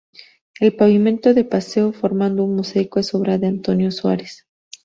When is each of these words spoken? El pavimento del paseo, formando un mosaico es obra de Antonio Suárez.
El 0.59 0.75
pavimento 0.75 1.35
del 1.35 1.47
paseo, 1.47 1.93
formando 1.93 2.43
un 2.43 2.55
mosaico 2.55 2.99
es 2.99 3.13
obra 3.13 3.37
de 3.37 3.45
Antonio 3.45 3.91
Suárez. 3.91 4.47